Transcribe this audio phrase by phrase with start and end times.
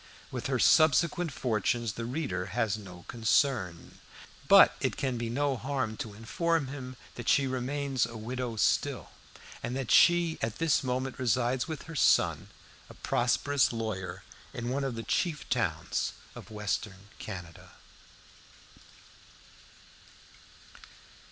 [0.31, 3.99] With her subsequent fortunes the reader has no concern;
[4.47, 9.11] but it can be no harm to inform him that she remains a widow still,
[9.61, 12.47] and that she at this moment resides with her son
[12.89, 14.23] a prosperous lawyer
[14.55, 17.73] in one of the chief towns of Western Canada.